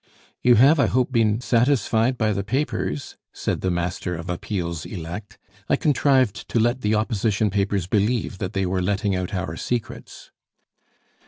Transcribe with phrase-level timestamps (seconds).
[0.41, 5.37] "You have, I hope, been satisfied by the papers," said the Master of Appeals elect.
[5.69, 10.31] "I contrived to let the Opposition papers believe that they were letting out our secrets."